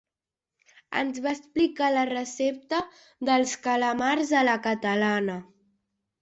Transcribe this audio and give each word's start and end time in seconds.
Ens 1.01 1.17
van 1.25 1.33
explicar 1.35 1.89
la 1.95 2.05
recepta 2.11 2.79
dels 3.29 3.53
calamars 3.67 4.33
a 4.41 4.43
la 4.49 4.57
catalana. 4.71 5.37